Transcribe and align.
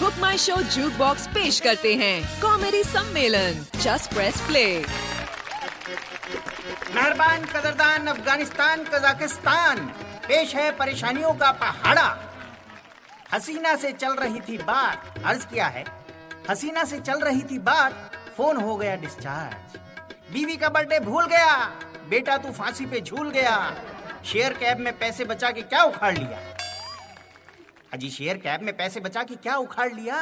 Book 0.00 0.12
माई 0.18 0.38
Show 0.38 0.56
juke 0.56 0.92
box 0.92 1.26
पेश 1.26 1.60
करते 1.60 1.94
हैं। 1.94 2.40
कॉमेडी 2.42 2.84
सम्मेलन। 2.84 3.66
जस्ट 3.76 4.14
प्रेस 4.14 4.40
प्ले 4.40 4.66
मेहरबान 6.94 7.44
कदरदान 7.44 8.06
अफ़गानिस्तान, 8.06 8.84
कजाकिस्तान। 8.84 9.80
पेश 10.28 10.54
है 10.54 10.70
परेशानियों 10.70 11.32
का 11.34 11.52
पहाड़ा। 11.52 12.18
हसीना 13.34 13.76
से 13.76 13.92
चल 13.92 14.14
रही 14.14 14.40
थी 14.40 14.58
बात। 14.58 15.22
अर्ज़ 15.24 15.46
किया 15.46 15.66
है। 15.66 15.84
हसीना 16.50 16.84
से 16.84 17.00
चल 17.00 17.20
रही 17.20 17.42
थी 17.42 17.58
बात। 17.58 18.12
फ़ोन 18.36 18.56
हो 18.56 18.76
गया 18.76 18.96
डिस्चार्ज 18.96 19.78
बीवी 20.32 20.56
का 20.56 20.68
बर्थडे 20.68 21.00
भूल 21.00 21.26
गया। 21.26 21.56
बेटा 22.08 22.36
तू 22.36 22.52
फांसी 22.52 22.86
पे 22.86 23.00
झूल 23.00 23.30
गया। 23.30 23.74
शेयर 24.26 24.52
कैब 24.52 24.78
में 24.78 24.98
पैसे 24.98 25.24
बचा 25.24 25.50
के 25.50 25.62
क्या 25.62 25.82
उखाड़ 25.82 26.18
लिया? 26.18 26.51
अजी 27.92 28.08
शेयर 28.10 28.36
कैब 28.38 28.62
में 28.62 28.76
पैसे 28.76 29.00
बचा 29.00 29.22
के 29.22 29.34
क्या 29.36 29.56
उखाड़ 29.56 29.92
लिया? 29.92 30.16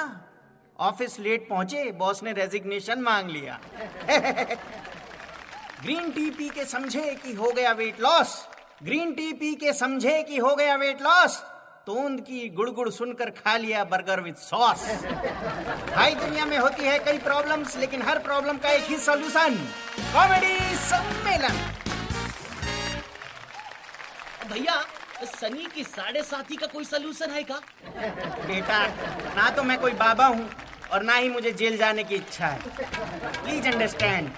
ऑफ़िस 0.79 1.19
लेट 1.21 1.49
पहुँचे 1.49 1.83
बॉस 1.99 2.23
ने 2.23 2.33
रेजिग्नेशन 2.33 3.01
मांग 3.01 3.29
लिया। 3.31 3.59
ग्रीन 5.83 6.11
टी 6.11 6.31
पी 6.31 6.49
के 6.49 6.65
समझे 6.65 7.15
कि 7.23 7.35
हो 7.35 7.53
गया 7.57 7.73
वेट 7.73 8.01
लॉस 8.01 8.35
ग्रीन 8.83 9.13
टी 9.15 9.33
पी 9.33 9.55
के 9.55 9.73
समझे 9.73 10.23
कि 10.23 10.39
हो 10.39 10.55
गया 10.57 10.75
वेट 10.77 11.03
लॉस 11.03 11.37
तोंद 11.87 12.21
की 12.21 12.49
गुड़गुड़ 12.57 12.89
सुनकर 12.91 13.31
खा 13.39 13.57
लिया 13.57 13.85
बर्गर 13.85 14.21
विद 14.21 14.37
सॉस 14.39 14.87
भाई 15.95 16.15
दुनिया 16.15 16.47
में 16.47 16.59
होती 16.59 16.85
है 16.85 16.99
कई 17.05 17.19
प्रॉब्लम्स 17.19 17.77
लेकिन 17.77 18.03
हर 18.03 18.19
प्रॉब्लम 18.25 18.59
का 18.59 18.71
एक 18.71 18.85
ही 18.91 18.99
सॉल्यूशन 18.99 19.55
कॉमेडी 20.15 20.57
सम्मेलन। 20.89 21.57
भैया 24.53 24.83
सनी 25.27 25.67
की 25.75 25.85
साढ़े 25.85 26.23
साथी 26.23 26.57
का 26.57 26.67
कोई 26.67 26.85
सोल्यूशन 26.85 27.31
है 27.31 27.43
का? 27.43 27.55
बेटा 28.47 28.87
ना 29.37 29.49
तो 29.51 29.63
मैं 29.63 29.79
कोई 29.81 29.93
बाबा 29.95 30.27
हूँ 30.27 30.49
और 30.93 31.03
ना 31.03 31.15
ही 31.15 31.29
मुझे 31.31 31.53
जेल 31.53 31.77
जाने 31.79 32.05
की 32.05 32.15
इच्छा 32.15 32.47
है। 32.47 32.59
प्लीज़ 33.43 33.69
अंडरस्टैंड 33.69 34.31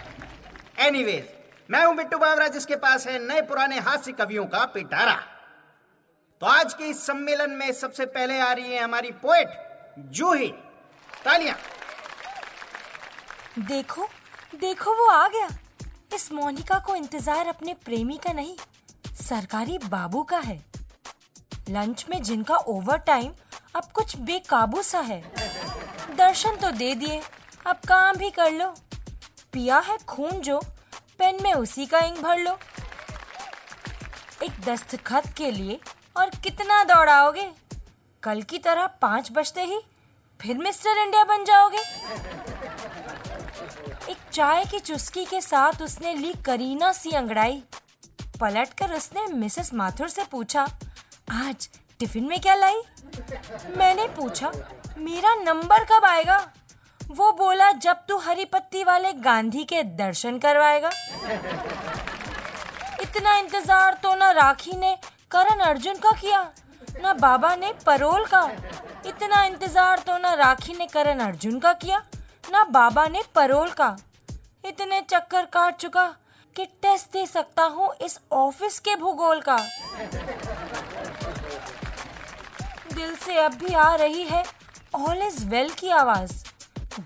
एनीवेज 0.80 1.28
मैं 1.70 1.84
हूँ 1.84 1.94
बिट्टू 1.96 2.18
बाबरा 2.18 2.48
जिसके 2.48 2.76
पास 2.78 3.06
है 3.06 3.18
नए 3.18 3.42
पुराने 3.42 3.78
हास्य 3.80 4.12
कवियों 4.12 4.46
का 4.46 4.64
पिटारा। 4.74 5.14
तो 6.42 6.46
आज 6.46 6.74
के 6.74 6.84
इस 6.84 7.06
सम्मेलन 7.06 7.50
में 7.50 7.70
सबसे 7.72 8.06
पहले 8.08 8.38
आ 8.40 8.52
रही 8.52 8.72
है 8.72 8.82
हमारी 8.82 9.10
पोएट 9.22 9.48
जूही 10.10 10.48
तालियाँ। 11.24 11.56
देखो 13.60 14.08
देखो 14.56 14.94
वो 14.94 15.08
आ 15.10 15.26
गया। 15.28 15.48
इस 16.14 16.30
मोनिका 16.32 16.78
को 16.78 16.96
इंतज़ार 16.96 17.46
अपने 17.46 17.74
प्रेमी 17.84 18.16
का 18.16 18.32
नहीं 18.32 18.56
सरकारी 19.16 19.78
बाबू 19.78 20.22
का 20.22 20.38
है। 20.38 20.56
लंच 21.68 22.04
में 22.10 22.22
जिनका 22.22 22.56
ओवर 22.56 22.96
टाइम 22.96 23.32
अब 23.76 23.84
कुछ 23.94 24.16
बेकाबू 24.16 24.82
सा 24.82 25.00
है। 25.00 25.20
दर्शन 26.16 26.56
तो 26.56 26.70
दे 26.70 26.94
दिए, 26.94 27.20
अब 27.66 27.76
काम 27.88 28.16
भी 28.16 28.30
कर 28.30 28.50
लो। 28.50 28.74
पिया 29.52 29.78
है 29.78 29.96
खून 29.98 30.40
जो, 30.40 30.58
पेन 31.18 31.38
में 31.42 31.52
उसी 31.54 31.86
का 31.86 31.98
इंक 31.98 32.20
भर 32.20 32.38
लो। 32.38 32.58
एक 34.42 34.60
दस्तखत 34.60 35.32
के 35.36 35.50
लिए 35.50 35.78
और 36.16 36.30
कितना 36.44 36.82
दौड़ाओगे? 36.84 37.50
कल 38.22 38.42
की 38.42 38.58
तरह 38.58 38.86
पाँच 39.02 39.32
बजते 39.32 39.62
ही 39.62 39.80
फिर 40.40 40.58
मिस्टर 40.58 40.98
इंडिया 40.98 41.24
बन 41.24 41.44
जाओगे। 41.44 41.82
एक 44.10 44.16
चाय 44.32 44.64
की 44.64 44.78
चुस्की 44.78 45.24
के 45.24 45.40
साथ 45.40 45.82
उसने 45.82 46.14
ली 46.14 46.32
करीना 46.46 46.92
सी 46.92 47.10
अंगड़ाई। 47.10 47.62
पलटकर 48.42 48.92
उसने 48.92 49.26
मिसेस 49.32 49.72
माथुर 49.74 50.08
से 50.08 50.22
पूछा, 50.30 50.62
आज 51.32 51.68
टिफ़िन 52.00 52.24
में 52.28 52.40
क्या 52.40 52.54
लाई? 52.54 52.80
मैंने 53.76 54.06
पूछा, 54.16 54.50
मेरा 54.98 55.34
नंबर 55.34 55.84
कब 55.84 56.04
आएगा? 56.04 56.38
वो 57.00 57.30
बोला, 57.32 57.70
जब 57.72 57.96
तू 58.08 58.16
हरी 58.18 58.44
पत्ती 58.44 58.82
वाले 58.84 59.12
गांधी 59.22 59.64
के 59.64 59.82
दर्शन 59.82 60.38
करवाएगा। 60.38 60.90
इतना 63.02 63.34
इंतज़ार 63.36 63.98
तो 64.02 64.14
ना 64.14 64.30
राखी 64.32 64.76
ने 64.76 64.96
करण 65.30 65.60
अर्जुन 65.60 65.96
का 65.96 66.12
किया, 66.12 66.42
ना 67.02 67.12
बाबा 67.14 67.54
ने 67.56 67.72
परोल 67.86 68.24
का। 68.24 68.42
इतना 69.06 69.44
इंतज़ार 69.44 69.98
तो 69.98 70.16
ना 70.18 70.32
राखी 70.34 70.72
ने 70.72 70.86
करण 70.86 71.20
अर्जुन 71.20 71.58
का 71.58 71.72
किया, 71.74 72.02
ना 72.52 72.64
बाबा 72.70 73.06
ने 73.06 73.22
परोल 73.34 73.70
का। 73.70 73.96
इतने 74.64 75.00
चक्कर 75.02 75.44
काट 75.44 75.76
चुका 75.76 76.04
कि 76.56 76.64
टेस्ट 76.82 77.12
दे 77.12 77.24
सकता 77.26 77.62
हूँ 77.74 77.88
इस 78.02 78.18
ऑफ़िस 78.32 78.78
के 78.78 78.94
भूगोल 78.96 79.40
का। 79.40 79.56
दिल 82.94 83.14
से 83.16 83.36
अब 83.38 83.54
भी 83.54 83.74
आ 83.74 83.94
रही 83.94 84.22
है 84.22 84.42
ऑल 84.94 85.22
इज़ 85.22 85.44
वेल 85.46 85.70
की 85.70 85.88
आवाज़। 85.90 86.32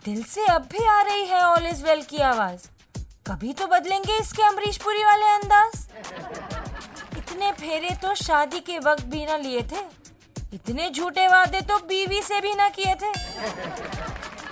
दिल 0.05 0.23
से 0.25 0.47
अब 0.47 0.69
भी 0.73 0.87
आ 0.87 1.01
रही 1.03 1.27
है 1.27 1.43
ऑल 1.43 1.67
इज़ 1.67 1.85
वेल 1.85 2.03
की 2.03 2.19
आवाज़। 2.23 2.67
कभी 3.29 3.53
तो 3.53 3.67
बदलेंगे 3.67 4.19
इसके 4.19 4.43
अमरीश 4.43 4.77
पुरी 4.77 5.05
वाले 5.05 5.27
अंदाज। 5.27 5.87
इतने 7.19 7.53
फेरे 7.53 7.91
तो 8.03 8.15
शादी 8.15 8.61
के 8.61 8.79
वक्त 8.79 9.05
भी 9.05 9.25
ना 9.27 9.37
लिए 9.37 9.63
थे। 9.63 9.85
इतने 10.55 10.91
झूठे 10.91 11.27
वादे 11.29 11.61
तो 11.61 11.79
बीवी 11.87 12.23
से 12.23 12.41
भी 12.41 12.55
ना 12.55 12.69
किए 12.69 12.95
थे। 12.95 13.13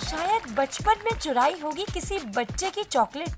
शायद 0.06 0.54
बचपन 0.56 1.04
में 1.04 1.18
चुराई 1.18 1.58
होगी 1.62 1.84
किसी 1.94 2.18
बच्चे 2.36 2.70
की 2.70 2.84
चॉकलेट। 2.84 3.30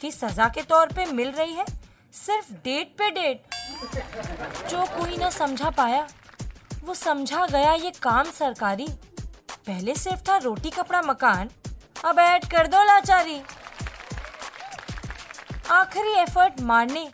की 0.00 0.10
सजा 0.10 0.48
के 0.48 0.62
तौर 0.62 0.86
पे 0.86 1.04
मिल 1.04 1.30
रही 1.30 1.52
है, 1.52 1.64
सिर्फ़ 2.12 2.52
डेट 2.52 2.94
पे 2.98 3.10
डेट। 3.10 3.46
जो 4.68 4.84
कोई 4.84 5.16
ना 5.16 5.30
समझा 5.30 5.70
पाया। 5.70 6.08
वो 6.84 6.94
समझा 6.94 7.46
गया 7.46 7.72
ये 7.72 7.90
काम 7.90 8.24
सरकारी। 8.24 8.86
पहले 9.66 9.94
सिर्फ़ 9.94 10.20
था 10.28 10.36
रोटी 10.36 10.70
कपड़ा 10.70 11.02
मकान, 11.02 11.50
अब 12.04 12.18
ऐड 12.18 12.44
कर 12.44 12.66
दो 12.66 12.84
लाचारी। 12.84 13.42
आखिरी 15.70 16.12
एफर्ट 16.12 16.60
मारने, 16.60 17.10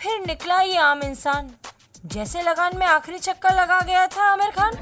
फिर 0.00 0.26
निकला 0.26 0.60
ये 0.60 0.76
आम 0.76 1.02
इंसान। 1.02 1.50
जैसे 2.04 2.42
लगान 2.42 2.76
में 2.76 2.86
आखिरी 2.86 3.18
चक्कर 3.18 3.54
लगा 3.54 3.80
गया 3.80 4.06
था 4.06 4.22
आमिर 4.22 4.50
खान। 4.50 4.74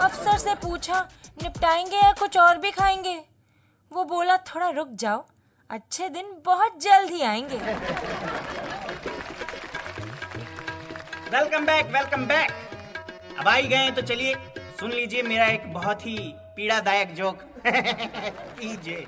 अफसर 0.00 0.38
से 0.38 0.54
पूछा, 0.54 1.08
निपटाएँगे 1.42 1.96
या 1.96 2.12
कुछ 2.12 2.36
और 2.36 2.58
भी 2.58 2.70
खाएँगे? 2.70 3.24
वो 3.92 4.04
बोला, 4.04 4.36
थोड़ा 4.36 4.70
रुक 4.70 4.88
जाओ 4.92 5.24
अच्छे 5.72 6.08
दिन 6.08 6.26
बहुत 6.44 6.80
जल्द 6.82 7.10
ही 7.10 7.22
आएँगे। 7.22 7.56
Welcome 11.32 11.66
back 11.66 11.86
welcome 11.86 12.26
back. 12.26 12.50
अब 13.38 13.48
आई 13.48 13.62
गए 13.68 13.90
तो 13.90 14.02
चलिए 14.02 14.34
सुन 14.80 14.90
लीजिए 14.92 15.22
मेरा 15.22 15.46
एक 15.46 15.72
बहुत 15.72 16.06
ही 16.06 16.16
पीड़ादायक 16.56 17.14
जोक। 17.14 17.38
कीजिए। 17.66 19.06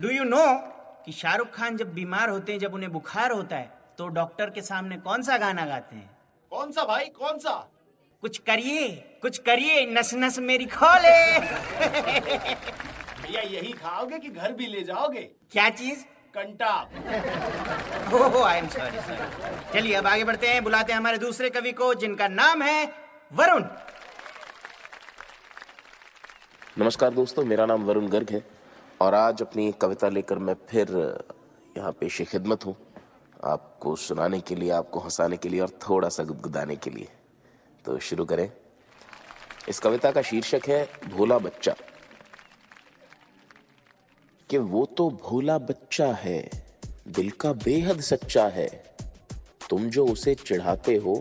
डू 0.00 0.08
यू 0.08 0.24
नो 0.24 0.44
कि 1.04 1.12
शाहरुख 1.12 1.50
खान 1.54 1.76
जब 1.76 1.92
बीमार 1.94 2.28
होते 2.28 2.52
हैं 2.52 2.58
जब 2.58 2.74
उन्हें 2.74 2.92
बुखार 2.92 3.32
होता 3.32 3.56
है 3.56 3.70
तो 3.98 4.08
डॉक्टर 4.08 4.50
के 4.50 4.62
सामने 4.62 4.96
कौन 4.96 5.22
सा 5.22 5.36
गाना 5.38 5.66
गाते 5.66 5.96
हैं? 5.96 6.10
कौन 6.52 6.72
सा 6.72 6.84
भाई 6.84 7.04
कौन 7.20 7.38
सा? 7.38 7.54
कुछ 8.22 8.38
करिए 8.38 8.88
कुछ 9.22 9.38
करिए 9.38 9.86
नस 9.86 10.14
नस 10.14 10.38
मेरी 10.38 10.66
खोले। 10.66 11.18
भैया 13.24 13.42
यही 13.42 13.72
खाओगे 13.72 14.18
कि 14.18 14.28
घर 14.28 14.52
भी 14.52 14.66
ले 14.66 14.80
जाओगे? 14.80 15.20
क्या 15.52 15.68
चीज़? 15.70 16.04
कंटा। 16.36 16.72
Oh 18.14 18.46
I 18.48 18.58
am 18.58 18.68
sorry 18.68 19.00
sorry 19.00 19.72
चलिए 19.72 19.94
अब 19.94 20.06
आगे 20.06 20.24
बढ़ते 20.24 20.48
हैं 20.48 20.64
बुलाते 20.64 20.92
हैं 20.92 20.98
हमारे 21.00 21.18
दूसरे 21.18 21.50
कवि 21.50 21.72
को 21.72 21.94
जिनका 21.94 22.28
नाम 22.28 22.62
है 22.62 22.84
वरुण। 23.32 23.64
नमस्कार 26.78 27.10
दोस्तों 27.10 27.44
मेरा 27.44 27.66
नाम 27.66 27.84
वरुण 27.84 28.08
गर्ग 28.08 28.30
है 28.30 28.42
और 29.00 29.14
आज 29.14 29.42
अपनी 29.42 29.72
कविता 29.72 30.08
लेकर 30.08 30.38
मैं 30.38 30.54
फिर 30.68 30.92
यहाँ 31.78 31.92
पेश 31.92 32.22
खिदमत 32.22 32.66
हूँ 32.66 32.76
आपको 33.44 33.96
सुनाने 33.96 34.40
के 34.40 34.54
लिए 34.54 34.70
आपको 34.70 35.00
हंसाने 35.00 35.36
के 35.36 35.48
लिए 35.48 35.60
और 35.60 35.70
थोड़ा 35.88 36.08
सा 36.08 36.24
गुदगुदाने 36.24 36.76
के 36.76 36.90
लिए। 36.90 37.08
तो 37.84 37.98
शुरू 37.98 38.24
करें। 38.24 38.50
इस 39.68 39.78
कविता 39.78 40.10
का 40.10 40.22
शीर्षक 40.22 40.68
है 40.68 40.88
भोला 41.08 41.38
बच्चा। 41.38 41.74
कि 44.54 44.58
वो 44.58 44.84
तो 44.86 45.10
भोला 45.10 45.58
बच्चा 45.58 46.06
है, 46.12 46.50
दिल 47.08 47.30
का 47.30 47.52
बेहद 47.52 48.00
सच्चा 48.00 48.46
है। 48.46 48.66
तुम 49.70 49.88
जो 49.90 50.06
उसे 50.06 50.34
चिढ़ाते 50.34 50.96
हो, 50.96 51.14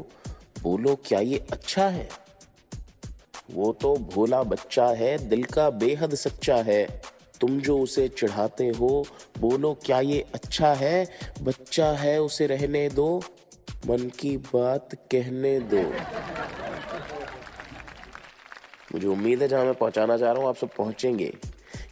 बोलो 0.61 0.95
क्या 0.95 1.19
ये 1.19 1.37
अच्छा 1.51 1.87
है? 1.87 2.09
वो 3.51 3.71
तो 3.73 3.95
भोला 3.95 4.43
बच्चा 4.43 4.85
है, 4.85 5.29
दिल 5.29 5.43
का 5.43 5.69
बेहद 5.69 6.15
सच्चा 6.15 6.55
है। 6.55 7.01
तुम 7.41 7.59
जो 7.59 7.79
उसे 7.79 8.07
चढ़ाते 8.07 8.69
हो, 8.69 9.05
बोलो 9.39 9.73
क्या 9.85 9.99
ये 9.99 10.25
अच्छा 10.33 10.73
है? 10.73 11.07
बच्चा 11.41 11.91
है 11.91 12.21
उसे 12.21 12.47
रहने 12.47 12.89
दो, 12.89 13.23
मन 13.87 14.09
की 14.19 14.37
बात 14.37 14.95
कहने 15.11 15.59
दो। 15.59 15.81
मुझे 18.93 19.07
उम्मीद 19.07 19.41
है 19.41 19.47
जहाँ 19.47 19.65
मैं 19.65 19.73
पहुंचाना 19.73 20.17
चाह 20.17 20.31
रहा 20.31 20.41
हूँ, 20.41 20.49
आप 20.49 20.55
सब 20.55 20.69
पहुँचेंगे। 20.77 21.33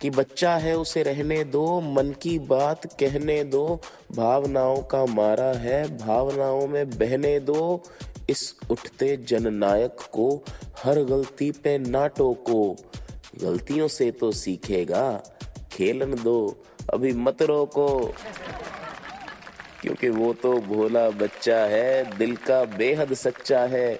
कि 0.02 0.10
बच्चा 0.10 0.56
है 0.56 0.78
उसे 0.78 1.04
रहने 1.04 1.44
दो, 1.44 1.82
मन 1.82 2.16
की 2.22 2.40
बात 2.40 3.00
कहने 3.00 3.44
दो, 3.44 3.82
भावनाओं 4.16 4.82
का 4.84 5.06
मारा 5.06 5.58
है, 5.58 5.98
भावनाओं 5.98 6.68
में 6.68 6.90
बहने 6.90 7.40
दो। 7.40 7.84
इस 8.30 8.56
उठते 8.70 9.18
जननायक 9.18 9.98
को, 10.12 10.44
हर 10.84 11.04
गलती 11.04 11.52
पे 11.52 11.78
ना 11.78 12.08
टोको। 12.08 12.76
गलतियों 13.42 13.88
से 13.88 14.12
तो 14.12 14.32
सीखेगा, 14.32 15.24
खेलन 15.72 16.16
दो, 16.24 16.64
अभी 16.94 17.14
मत 17.14 17.42
रोको। 17.42 18.14
क्योंकि 19.82 20.10
वो 20.10 20.34
तो 20.34 20.54
भोला 20.54 21.10
बच्चा 21.10 21.58
है, 21.58 22.18
दिल 22.18 22.36
का 22.36 22.64
बेहद 22.64 23.14
सच्चा 23.14 23.60
है। 23.60 24.00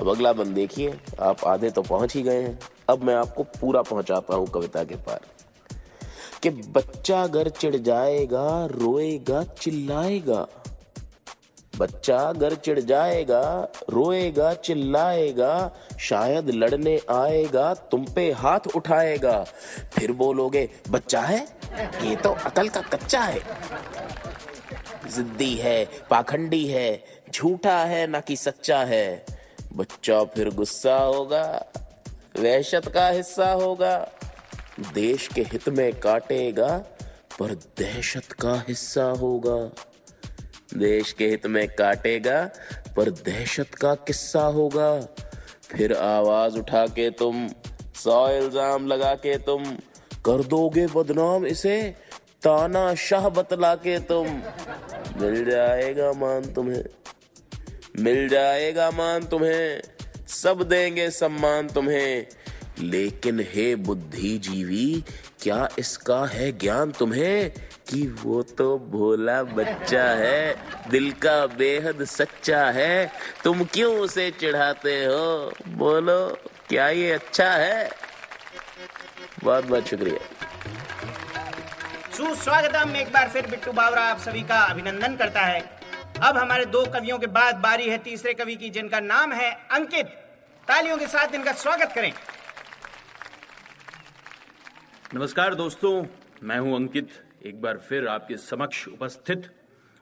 अब 0.00 0.08
अगला 0.08 0.32
बंद 0.32 0.46
देखिए, 0.46 1.00
आप 1.20 1.44
आधे 1.44 1.70
तो 1.70 1.82
पहुँच 1.82 2.16
ही 2.16 2.22
गए 2.22 2.42
हैं। 2.42 2.58
अब 2.88 3.02
मैं 3.02 3.14
आपको 3.14 3.42
पूरा 3.42 3.82
पहुंचाता 3.82 4.34
हूँ 4.34 4.46
कविता 4.46 4.84
के 4.84 4.94
पार। 4.94 5.20
कि 6.42 6.50
बच्चा 6.50 7.26
घर 7.26 7.48
चिढ़ 7.48 7.76
जाएगा, 7.76 8.66
रोएगा, 8.66 9.44
चिल्लाएगा। 9.44 10.46
बच्चा 11.78 12.32
घर 12.32 12.54
चिढ़ 12.54 12.80
जाएगा, 12.80 13.68
रोएगा, 13.90 14.54
चिल्लाएगा, 14.54 15.70
शायद 16.00 16.50
लड़ने 16.50 17.00
आएगा, 17.10 17.74
तुम 17.74 18.04
पे 18.04 18.32
हाथ 18.32 18.60
उठाएगा। 18.76 19.44
फिर 19.92 20.12
बोलोगे, 20.12 20.70
बच्चा 20.90 21.20
है? 21.20 21.48
ये 22.02 22.16
तो 22.16 22.30
अकल 22.30 22.68
का 22.68 22.80
कच्चा 22.80 23.20
है। 23.20 23.40
जिद्दी 25.16 25.54
है, 25.54 25.88
पाखंडी 26.10 26.66
है, 26.66 27.04
झूठा 27.34 27.78
है, 27.78 28.06
ना 28.06 28.20
कि 28.20 28.36
सच्चा 28.36 28.78
है। 28.78 29.26
बच्चा 29.72 30.24
फिर 30.24 30.54
गुस्सा 30.54 30.96
होगा। 30.96 31.66
वहशत 32.38 32.88
का 32.88 33.08
हिस्सा 33.08 33.50
होगा। 33.52 33.96
देश 34.94 35.28
के 35.28 35.40
हित 35.42 35.68
में 35.68 36.00
काटेगा, 36.00 36.76
पर 37.38 37.54
दहशत 37.78 38.32
का 38.32 38.64
हिस्सा 38.68 39.04
होगा। 39.04 39.58
देश 40.76 41.12
के 41.12 41.26
हित 41.26 41.46
में 41.46 41.68
काटेगा, 41.68 42.50
पर 42.96 43.10
दहशत 43.10 43.74
का 43.74 43.94
किस्सा 43.94 44.42
होगा। 44.42 45.00
फिर 45.72 45.92
आवाज़ 45.92 46.58
उठा 46.58 46.86
के 46.86 47.10
तुम, 47.10 47.48
सौ 47.94 48.28
इल्ज़ाम 48.28 48.86
लगा 48.86 49.14
के 49.14 49.38
तुम, 49.38 49.64
कर 50.24 50.42
दोगे 50.44 50.86
बदनाम 50.86 51.46
इसे, 51.46 51.94
ताना 52.42 52.94
शाह 52.94 53.28
बतला 53.28 53.74
के 53.74 53.98
तुम। 53.98 54.26
मिल 55.20 55.44
जाएगा 55.50 56.12
मान 56.12 56.52
तुम्हें, 56.52 56.84
मिल 57.98 58.28
जाएगा 58.28 58.90
मान 58.90 59.24
तुम्हें। 59.24 59.80
सब 60.28 60.62
देंगे 60.62 61.10
सम्मान 61.10 61.68
तुम्हें। 61.68 62.26
लेकिन 62.80 63.40
हे 63.40 63.74
बुद्धिजीवी, 63.74 65.04
क्या 65.42 65.68
इसका 65.78 66.26
है 66.26 66.52
ज्ञान 66.52 66.90
तुम्हें? 66.90 67.50
कि 67.90 68.16
वो 68.22 68.42
तो 68.42 68.78
भोला 68.78 69.42
बच्चा 69.42 70.04
है, 70.04 70.58
दिल 70.90 71.12
का 71.12 71.46
बेहद 71.46 72.04
सच्चा 72.04 72.70
है। 72.70 73.12
तुम 73.44 73.64
क्यों 73.64 73.96
उसे 73.96 74.30
चिढ़ाते 74.30 75.04
हो? 75.04 75.52
बोलो, 75.68 76.38
क्या 76.68 76.88
ये 76.88 77.12
अच्छा 77.12 77.50
है? 77.50 77.90
बहुत 79.44 79.64
बहुत 79.64 79.88
शुक्रिया। 79.88 80.18
सुस्वागतम 82.16 82.96
एक 82.96 83.12
बार 83.12 83.28
फिर 83.28 83.46
बिट्टू 83.46 83.72
बावरा 83.72 84.02
आप 84.02 84.18
सभी 84.18 84.42
का 84.42 84.56
अभिनंदन 84.56 85.16
करता 85.16 85.40
है। 85.40 85.77
अब 86.18 86.36
हमारे 86.36 86.64
दो 86.66 86.84
कवियों 86.84 87.18
के 87.18 87.26
बाद 87.26 87.56
बारी 87.56 87.88
है 87.88 87.96
तीसरे 87.98 88.32
कवि 88.34 88.54
की, 88.56 88.68
जिनका 88.70 89.00
नाम 89.00 89.32
है 89.32 89.50
अंकित। 89.72 90.06
तालियों 90.68 90.96
के 90.98 91.06
साथ 91.06 91.34
इनका 91.34 91.52
स्वागत 91.54 91.92
करें। 91.94 92.12
नमस्कार 95.14 95.54
दोस्तों, 95.54 95.92
मैं 96.42 96.58
हूँ 96.58 96.74
अंकित। 96.76 97.10
एक 97.46 97.60
बार 97.62 97.78
फिर 97.78 98.08
आपके 98.08 98.36
समक्ष 98.36 98.86
उपस्थित। 98.88 99.48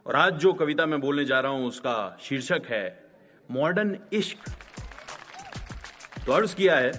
और 0.07 0.17
आज 0.17 0.33
जो 0.35 0.53
कविता 0.53 0.87
मैं 0.87 1.01
बोलने 1.01 1.25
जा 1.25 1.41
रहा 1.41 1.53
हूँ, 1.53 1.67
उसका 1.69 2.17
शीर्षक 2.23 2.62
है, 2.67 2.85
मॉडर्न 3.49 3.97
इश्क। 4.12 4.51
तो 6.27 6.33
अर्ज़ 6.33 6.55
किया 6.57 6.77
है, 6.77 6.93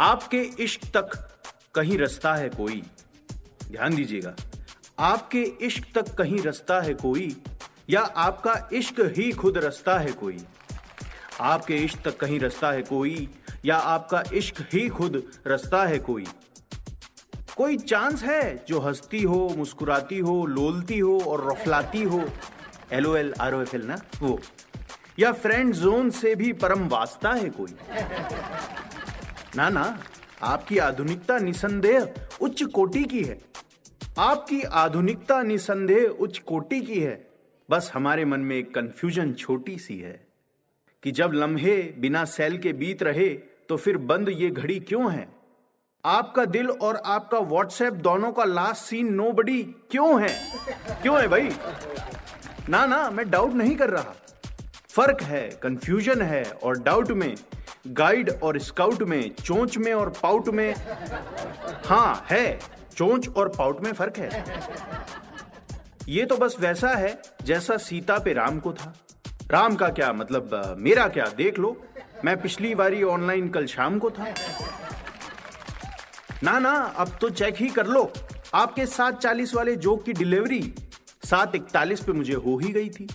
आपके 0.00 0.42
इश्क 0.60 0.86
तक 0.96 1.10
कहीं 1.74 1.98
रास्ता 1.98 2.34
है 2.34 2.48
कोई? 2.50 2.82
ध्यान 3.64 3.94
दीजिएगा, 3.94 4.34
आपके 4.98 5.42
इश्क 5.62 5.84
तक 5.94 6.14
कहीं 6.14 6.42
रास्ता 6.42 6.80
है 6.80 6.94
कोई? 6.94 7.28
या 7.90 8.00
आपका 8.00 8.68
इश्क 8.72 8.94
ही 9.00 9.32
खुद 9.32 9.58
रस्ता 9.58 9.98
है 9.98 10.12
कोई? 10.12 10.38
आपके 11.40 11.76
इश्क 11.76 11.98
तक 12.04 12.16
कहीं 12.16 12.40
रास्ता 12.40 12.70
है 12.70 12.82
कोई? 12.82 13.30
या 13.64 13.76
आपका 13.76 14.24
इश्क 14.32 14.54
ही 14.72 14.88
खुद 14.88 15.22
रास्ता 15.46 15.86
है 15.86 15.98
कोई? 15.98 16.26
कोई 17.56 17.76
चांस 17.76 18.22
है 18.22 18.64
जो 18.68 18.80
हंसती 18.80 19.22
हो, 19.22 19.54
मुस्कुराती 19.56 20.18
हो, 20.18 20.46
लोलती 20.46 20.98
हो 20.98 21.20
और 21.20 21.52
रफलाती 21.52 22.02
हो? 22.02 22.30
L 22.92 23.06
O 23.06 23.16
L 23.16 23.34
R 23.40 23.54
O 23.54 23.62
F 23.62 23.76
L 23.76 23.82
ना? 23.82 23.96
वो। 24.20 24.40
या 25.18 25.32
फ्रेंड 25.32 25.74
जोन 25.74 26.10
से 26.10 26.34
भी 26.34 26.52
परम 26.52 26.88
वास्ता 26.88 27.30
है 27.30 27.50
कोई? 27.50 27.74
ना 29.56 29.68
ना, 29.68 29.98
आपकी 30.42 30.78
आधुनिकता 30.78 31.38
निसंदेह 31.38 32.14
उच्च 32.40 32.62
कोटि 32.62 33.04
की 33.04 33.22
है। 33.22 33.38
आपकी 34.18 34.62
आधुनिकता 34.62 35.42
निसंदेह 35.42 36.04
उच्च 36.04 36.38
कोटि 36.38 36.80
की 36.80 37.00
है। 37.00 37.27
बस 37.70 37.90
हमारे 37.94 38.24
मन 38.24 38.40
में 38.40 38.56
एक 38.56 38.74
कंफ्यूजन 38.74 39.32
छोटी 39.32 39.76
सी 39.78 39.98
है 39.98 40.20
कि 41.02 41.10
जब 41.12 41.32
लम्हे 41.32 41.76
बिना 41.98 42.24
सेल 42.24 42.56
के 42.58 42.72
बीत 42.72 43.02
रहे 43.02 43.28
तो 43.68 43.76
फिर 43.76 43.96
बंद 43.96 44.28
ये 44.28 44.48
घड़ी 44.50 44.78
क्यों 44.80 45.12
है? 45.12 45.28
आपका 46.04 46.44
दिल 46.44 46.70
और 46.70 46.96
आपका 46.96 47.38
व्हाट्सएप 47.38 47.92
दोनों 47.92 48.32
का 48.32 48.44
लास्ट 48.44 48.82
सीन 48.82 49.12
नो 49.14 49.30
बडी 49.32 49.62
क्यों 49.90 50.20
है? 50.22 50.28
क्यों 51.02 51.20
है 51.20 51.28
भाई? 51.28 51.50
ना 52.68 52.84
ना, 52.86 53.10
मैं 53.10 53.28
डाउट 53.30 53.52
नहीं 53.52 53.76
कर 53.76 53.90
रहा। 53.90 54.14
फ़र्क 54.90 55.22
है 55.22 55.48
कंफ्यूजन 55.62 56.22
है 56.22 56.42
और 56.44 56.78
डाउट 56.82 57.10
में 57.10 57.34
गाइड 57.86 58.30
और 58.42 58.58
स्काउट 58.58 59.02
में, 59.02 59.34
चोंच 59.34 59.78
में 59.78 59.92
और 59.94 60.12
पाउट 60.22 60.48
में। 60.48 60.74
हाँ 61.86 62.26
है, 62.30 62.58
चोंच 62.96 63.28
और 63.28 63.48
पाउट 63.48 63.80
में 63.80 63.92
फ़र्क 63.92 64.18
है। 64.18 64.97
ये 66.08 66.24
तो 66.24 66.36
बस 66.36 66.56
वैसा 66.60 66.88
है 66.88 67.22
जैसा 67.44 67.76
सीता 67.76 68.18
पे 68.18 68.32
राम 68.32 68.58
को 68.60 68.72
था। 68.72 68.94
राम 69.50 69.74
का 69.76 69.88
क्या 69.88 70.12
मतलब 70.12 70.76
मेरा 70.78 71.08
क्या? 71.08 71.24
देख 71.36 71.58
लो। 71.58 71.84
मैं 72.24 72.40
पिछली 72.42 72.74
बारी 72.74 73.02
ऑनलाइन 73.02 73.48
कल 73.48 73.66
शाम 73.66 73.98
को 73.98 74.10
था। 74.10 74.26
ना 76.42 76.58
ना, 76.58 76.70
अब 76.70 77.18
तो 77.20 77.30
चेक 77.30 77.54
ही 77.56 77.68
कर 77.68 77.86
लो। 77.86 78.12
आपके 78.54 78.86
सात 78.86 79.20
चालीस 79.22 79.54
वाले 79.54 79.76
जोक 79.76 80.04
की 80.04 80.12
डिलीवरी 80.12 80.74
सात 81.24 81.54
इकतालीस 81.54 82.00
पे 82.00 82.12
मुझे 82.12 82.34
हो 82.34 82.58
ही 82.58 82.72
गई 82.72 82.88
थी। 82.88 83.08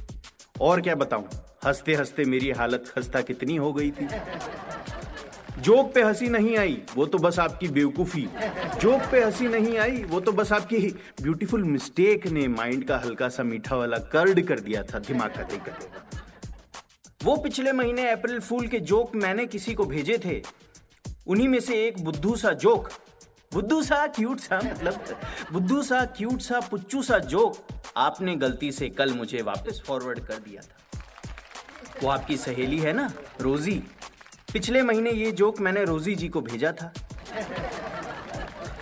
और 0.61 0.81
क्या 0.81 0.95
बताऊँ? 0.95 1.29
हँसते 1.65 1.95
हँसते 1.95 2.25
मेरी 2.25 2.51
हालत 2.51 2.93
खस्ता 2.95 3.21
कितनी 3.21 3.55
हो 3.55 3.73
गई 3.73 3.91
थी। 3.91 4.07
जोक 5.63 5.93
पे 5.93 6.01
हँसी 6.03 6.27
नहीं 6.27 6.57
आई, 6.57 6.81
वो 6.95 7.05
तो 7.05 7.17
बस 7.17 7.37
आपकी 7.39 7.67
बेवकूफ़ी। 7.67 8.21
जोक 8.81 9.01
पे 9.11 9.23
हँसी 9.23 9.47
नहीं 9.47 9.77
आई, 9.77 10.03
वो 10.03 10.19
तो 10.19 10.31
बस 10.31 10.51
आपकी 10.51 10.77
ब्यूटीफुल 11.21 11.63
मिस्टेक 11.63 12.27
ने 12.27 12.47
माइंड 12.47 12.83
का 12.87 12.97
हल्का 12.97 13.29
सा 13.29 13.43
मीठा 13.43 13.75
वाला 13.75 13.97
कर्ड 14.13 14.41
कर 14.47 14.59
दिया 14.59 14.83
था, 14.83 14.99
दिमाग 14.99 15.31
का 15.31 15.43
देकर 15.43 15.71
वो 17.23 17.35
पिछले 17.37 17.71
महीने 17.71 18.09
अप्रैल 18.09 18.39
फूल 18.39 18.67
के 18.67 18.79
जोक 18.81 19.15
मैंने 19.15 19.45
किसी 19.47 19.73
को 19.73 19.85
भेजे 19.85 20.17
थे। 20.17 20.41
उन्हीं 21.27 21.47
में 21.47 21.59
से 21.59 21.75
एक 21.85 22.03
बुद्धू 22.03 22.35
सा 22.35 22.51
जोक। 22.53 22.89
बुद्धू 23.53 23.81
सा 23.83 24.05
क्यूट 24.07 24.39
सा 24.39 24.57
मतलब 24.65 25.05
बुद्धू 25.51 25.81
सा 25.83 26.03
क्यूट 26.17 26.41
सा 26.41 26.59
पुच्चू 26.59 27.03
सा 27.03 27.19
जोक 27.19 27.67
आपने 27.97 28.35
गलती 28.35 28.71
से 28.71 28.89
कल 28.89 29.13
मुझे 29.13 29.41
वापस 29.41 29.81
फॉरवर्ड 29.87 30.19
कर 30.19 30.37
दिया 30.39 30.61
था। 30.61 31.01
वो 32.03 32.09
आपकी 32.09 32.37
सहेली 32.37 32.79
है 32.79 32.93
ना, 32.93 33.11
रोजी? 33.41 33.81
पिछले 34.53 34.81
महीने 34.83 35.11
ये 35.11 35.31
जोक 35.31 35.59
मैंने 35.59 35.83
रोजी 35.83 36.15
जी 36.15 36.27
को 36.29 36.41
भेजा 36.41 36.71
था। 36.71 36.91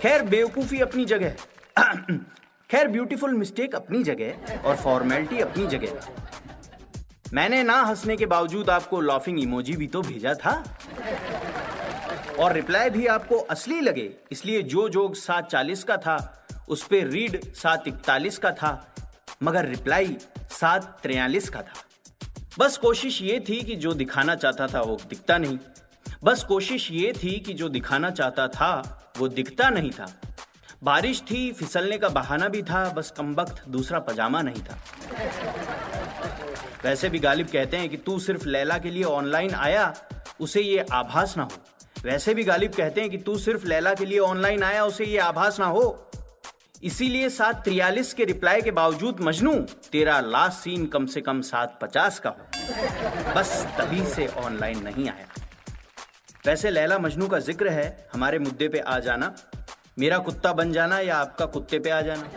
खैर, 0.00 0.22
बेवकूफ़ी 0.22 0.80
अपनी 0.80 1.04
जगह। 1.04 1.36
खैर 2.70 2.88
ब्यूटीफुल 2.88 3.34
मिस्टेक 3.34 3.74
अपनी 3.74 4.02
जगह 4.04 4.58
और 4.64 4.76
फॉर्मेलिटी 4.76 5.40
अपनी 5.40 5.66
जगह। 5.66 6.08
मैंने 7.34 7.62
ना 7.62 7.80
हंसने 7.82 8.16
के 8.16 8.26
बावजूद 8.26 8.70
आपको 8.70 9.00
लॉफिंग 9.00 9.40
इमोजी 9.40 9.76
भी 9.76 9.86
तो 9.86 10.02
भेजा 10.02 10.34
था। 10.34 10.52
और 12.38 12.52
रिप्लाई 12.52 12.90
भी 12.90 13.06
आपको 13.06 13.36
असली 13.36 13.80
लगे, 13.80 14.10
इसलिए 14.32 14.62
जो 14.62 14.88
जोक 14.88 15.16
सात 15.16 15.50
चालीस 15.50 15.84
का 15.84 15.96
था, 15.96 16.46
उस 16.68 16.82
पर 16.84 17.06
रीड 17.06 17.40
सात 17.54 17.88
इकतालीस 17.88 18.38
का 18.38 18.50
था, 18.52 18.94
मगर 19.42 19.66
रिप्लाई 19.66 20.16
सात 20.50 20.98
त्रियालीस 21.02 21.48
का 21.48 21.62
था। 21.62 21.84
बस 22.58 22.76
कोशिश 22.76 23.22
ये 23.22 23.44
थी 23.48 23.62
कि 23.62 23.76
जो 23.76 23.92
दिखाना 23.92 24.34
चाहता 24.34 24.66
था 24.66 24.80
वो 24.80 24.98
दिखता 25.08 25.38
नहीं। 25.38 25.58
बस 26.24 26.44
कोशिश 26.44 26.90
ये 26.90 27.12
थी 27.12 27.40
कि 27.40 27.52
जो 27.52 27.68
दिखाना 27.68 28.10
चाहता 28.10 28.48
था 28.48 28.72
वो 29.18 29.28
दिखता 29.28 29.70
नहीं 29.70 29.90
था। 29.90 30.20
बारिश 30.84 31.22
थी, 31.30 31.52
फिसलने 31.52 31.98
का 31.98 32.08
बहाना 32.08 32.48
भी 32.48 32.62
था, 32.62 32.90
बस 32.90 33.10
कम 33.16 33.34
वक्त 33.34 33.68
दूसरा 33.68 33.98
पजामा 33.98 34.42
नहीं 34.42 34.62
था। 34.62 34.78
वैसे 36.84 37.08
भी 37.08 37.18
गालिब 37.18 37.46
कहते 37.46 37.76
हैं 37.76 37.88
कि 37.88 37.96
तू 37.96 38.18
सिर्फ़ 38.18 38.48
लैला 38.48 38.78
के 38.78 38.90
लिए 38.90 39.04
ऑनलाइन 39.04 39.54
आया, 39.54 39.94
उसे 40.40 40.60
ये 40.60 40.86
आभास 40.92 41.36
ना 41.36 41.42
हो। 41.42 41.52
वैसे 42.04 42.34
भी 42.34 42.44
गालिब 42.44 42.72
कहते 42.72 43.00
हैं 43.00 43.10
कि 43.10 43.18
तू 43.18 43.38
सिर्फ़ 43.38 43.66
लैला 43.66 43.94
के 43.94 44.04
लिए 44.04 44.18
ऑनलाइन 44.18 44.62
आया, 44.62 44.84
उसे 44.84 45.04
ये 45.04 45.18
आभास 45.18 45.60
ना 45.60 45.66
हो। 45.66 46.10
इसीलिए 46.82 47.28
सात 47.28 47.62
त्रियालीस 47.64 48.12
के 48.14 48.24
रिप्लाई 48.24 48.62
के 48.62 48.70
बावजूद 48.70 49.16
मजनू, 49.20 49.52
तेरा 49.92 50.18
लास्ट 50.20 50.58
सीन 50.58 50.86
कम 50.86 51.06
से 51.06 51.20
कम 51.20 51.40
सात 51.40 51.78
पचास 51.82 52.18
का 52.18 52.30
हो। 52.30 53.34
बस 53.34 53.52
तभी 53.78 54.04
से 54.06 54.26
ऑनलाइन 54.26 54.82
नहीं 54.82 55.08
आया। 55.08 55.26
वैसे 56.46 56.70
लैला 56.70 56.98
मजनू 56.98 57.28
का 57.28 57.38
ज़िक्र 57.38 57.68
है, 57.68 58.08
हमारे 58.14 58.38
मुद्दे 58.38 58.68
पे 58.68 58.78
आ 58.78 58.98
जाना। 58.98 59.32
मेरा 59.98 60.18
कुत्ता 60.18 60.52
बन 60.52 60.72
जाना 60.72 60.98
या 60.98 61.16
आपका 61.16 61.46
कुत्ते 61.46 61.78
पे 61.78 61.90
आ 61.90 62.00
जाना। 62.00 62.30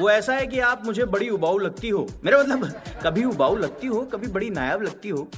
वो 0.00 0.10
ऐसा 0.10 0.34
है 0.34 0.46
कि 0.46 0.60
आप 0.60 0.86
मुझे 0.86 1.04
बड़ी 1.04 1.28
उबाऊ 1.28 1.58
लगती 1.58 1.88
हो। 1.88 2.06
मेरा 2.24 2.38
मतलब 2.38 2.82
कभी 3.04 3.24
उबाऊ 3.24 3.56
लगती 3.56 3.86
हो, 3.86 4.00
कभी 4.04 4.26
बड़ी 4.26 4.50
नायाब 4.50 4.82
लगती 4.82 5.08
हो। 5.08 5.28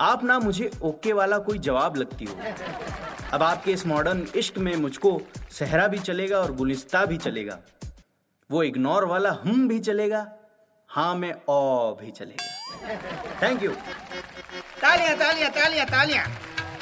आप 0.00 0.24
ना 0.24 0.38
मुझे 0.38 0.70
ओके 0.82 1.12
वाला 1.12 1.38
कोई 1.38 1.58
जवाब 1.58 1.96
लगती 1.96 2.24
हो। 2.24 2.34
अब 3.32 3.42
आपके 3.42 3.72
इस 3.72 3.86
मॉडर्न 3.86 4.26
इश्क 4.36 4.58
में 4.58 4.74
मुझको 4.76 5.20
सहरा 5.50 5.86
भी 5.88 5.98
चलेगा 5.98 6.38
और 6.38 6.52
गुलिस्ता 6.54 7.04
भी 7.04 7.16
चलेगा। 7.16 7.58
वो 8.50 8.62
इग्नोर 8.62 9.04
वाला 9.04 9.30
हम 9.44 9.66
भी 9.68 9.78
चलेगा 9.80 10.26
हाँ 10.90 11.14
में 11.14 11.32
ओ 11.32 11.94
भी 12.00 12.10
चलेगा। 12.10 13.42
थैंक 13.42 13.62
यू 13.62 13.70
तालियाँ 14.82 15.16
तालियाँ 15.16 15.50
तालियाँ 15.50 15.86
तालियाँ। 15.86 16.26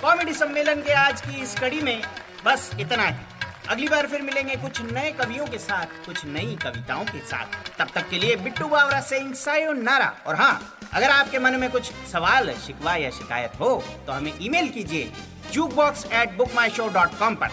कॉमेडी 0.02 0.34
सम्मेलन 0.34 0.82
के 0.82 0.92
आज 0.92 1.20
की 1.20 1.42
इस 1.42 1.58
कड़ी 1.60 1.80
में 1.80 2.00
बस 2.46 2.70
इतना 2.80 3.02
ही। 3.02 3.33
अगली 3.70 3.86
बार 3.88 4.06
फिर 4.06 4.22
मिलेंगे 4.22 4.54
कुछ 4.56 4.80
नए 4.82 5.10
कवियों 5.18 5.46
के 5.46 5.58
साथ 5.58 6.06
कुछ 6.06 6.24
नई 6.26 6.56
कविताओं 6.62 7.04
के 7.04 7.18
साथ। 7.26 7.78
तब 7.78 7.88
तक 7.94 8.08
के 8.10 8.18
लिए 8.18 8.36
बिट्टू 8.36 8.66
बावरा 8.68 9.00
से 9.00 9.18
इंसायो 9.18 9.72
नारा 9.72 10.12
और 10.26 10.36
हाँ 10.36 10.78
अगर 10.92 11.10
आपके 11.10 11.38
मन 11.38 11.56
में 11.60 11.70
कुछ 11.70 11.90
सवाल 12.12 12.52
शिकवा 12.66 12.96
या 12.96 13.10
शिकायत 13.10 13.52
हो 13.60 13.70
तो 14.06 14.12
हमें 14.12 14.32
ईमेल 14.42 14.68
कीजिए 14.68 15.10
Jukebox 15.74 16.04
at 16.12 16.36
Book 16.36 16.54
My 16.56 16.70
Show 16.70 16.88
dot 16.88 17.18
com 17.18 17.34
पर। 17.34 17.50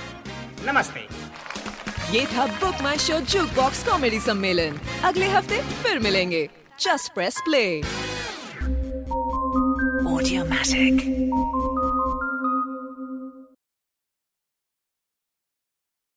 नमस्ते। 0.65 1.07
ये 2.17 2.25
था 2.27 2.45
Book 2.59 2.81
My 2.83 2.97
Show 2.99 3.19
Jukebox 3.55 3.83
comedy 3.87 4.19
सम्मेलन। 4.19 4.79
अगले 5.03 5.27
हफ़्ते 5.29 5.61
फिर 5.83 5.99
मिलेंगे। 5.99 6.47
Just 6.79 7.13
press 7.13 7.41
play 7.45 7.65
Audiomatic. 10.11 10.97